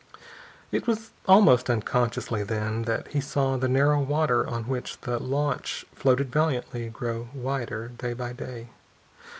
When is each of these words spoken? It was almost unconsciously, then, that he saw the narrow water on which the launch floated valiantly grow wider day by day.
It 0.71 0.87
was 0.87 1.11
almost 1.27 1.69
unconsciously, 1.69 2.41
then, 2.41 2.85
that 2.85 3.09
he 3.09 3.21
saw 3.21 3.55
the 3.55 3.67
narrow 3.69 4.01
water 4.01 4.47
on 4.49 4.63
which 4.63 4.99
the 5.01 5.19
launch 5.19 5.85
floated 5.93 6.31
valiantly 6.31 6.89
grow 6.89 7.29
wider 7.35 7.89
day 7.89 8.13
by 8.13 8.33
day. 8.33 8.69